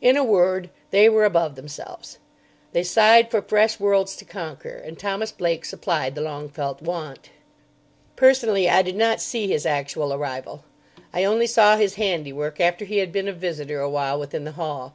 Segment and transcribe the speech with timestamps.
[0.00, 2.18] In a word, they were above themselves.
[2.72, 4.74] They sighed for fresh worlds to conquer.
[4.74, 7.30] And Thomas Blake supplied the long felt want.
[8.16, 10.64] Personally, I did not see his actual arrival.
[11.12, 14.92] I only saw his handiwork after he had been a visitor awhile within the hall.